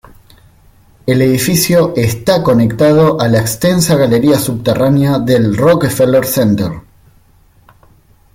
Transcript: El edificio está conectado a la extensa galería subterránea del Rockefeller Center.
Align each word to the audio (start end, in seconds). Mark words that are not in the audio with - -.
El 1.05 1.21
edificio 1.21 1.93
está 1.95 2.41
conectado 2.41 3.21
a 3.21 3.27
la 3.27 3.39
extensa 3.39 3.95
galería 3.97 4.39
subterránea 4.39 5.19
del 5.19 5.55
Rockefeller 5.55 6.25
Center. 6.25 6.71